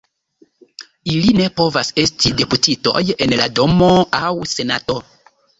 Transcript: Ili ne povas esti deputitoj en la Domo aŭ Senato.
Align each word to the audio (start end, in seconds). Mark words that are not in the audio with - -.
Ili 1.15 1.33
ne 1.41 1.49
povas 1.61 1.93
esti 2.05 2.33
deputitoj 2.41 3.05
en 3.27 3.39
la 3.43 3.47
Domo 3.61 3.91
aŭ 4.23 4.35
Senato. 4.57 5.01